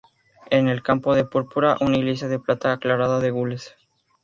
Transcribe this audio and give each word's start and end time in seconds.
En 0.49 0.67
el 0.67 0.81
campo 0.81 1.13
de 1.13 1.25
púrpura 1.25 1.77
una 1.79 1.95
iglesia 1.97 2.27
de 2.27 2.39
plata 2.39 2.71
aclarada 2.71 3.19
de 3.19 3.29
gules. 3.29 3.75